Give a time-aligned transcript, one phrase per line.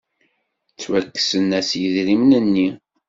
[0.73, 2.69] Ttwakksen-as yidrimen-nni.